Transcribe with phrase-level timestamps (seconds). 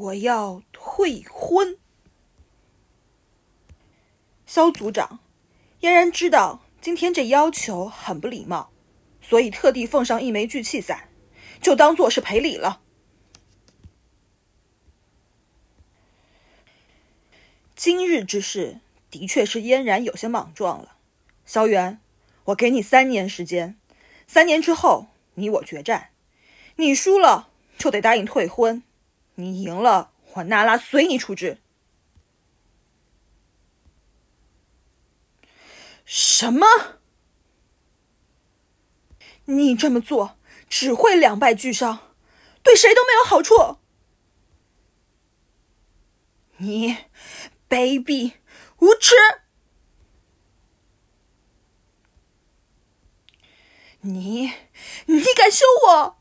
[0.00, 1.76] 我要退婚。
[4.46, 5.20] 肖组长
[5.80, 8.70] 嫣然知道今天这要求很不礼貌，
[9.20, 11.10] 所以特地奉上一枚聚气伞，
[11.60, 12.80] 就当做是赔礼了。
[17.76, 18.80] 今日之事
[19.10, 20.96] 的确是嫣然有些莽撞了。
[21.44, 22.00] 萧元，
[22.44, 23.78] 我给你三年时间，
[24.26, 26.10] 三年之后你我决战，
[26.76, 28.82] 你输了就得答应退婚，
[29.40, 31.58] 你赢了我娜拉随你处置。
[36.04, 36.66] 什么？
[39.46, 40.36] 你这么做
[40.68, 42.12] 只会两败俱伤，
[42.62, 43.78] 对谁都没有好处。
[46.58, 46.96] 你
[47.68, 48.34] 卑鄙
[48.78, 49.14] 无耻！
[54.02, 54.52] 你，
[55.06, 56.19] 你敢休我？